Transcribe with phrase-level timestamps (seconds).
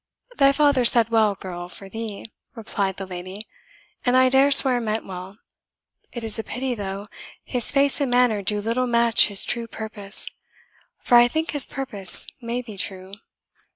[0.37, 3.45] "Thy father said well, girl, for thee," replied the lady,
[4.03, 5.37] "and I dare swear meant well.
[6.11, 7.07] It is a pity, though,
[7.43, 10.27] his face and manner do little match his true purpose
[10.97, 13.11] for I think his purpose may be true."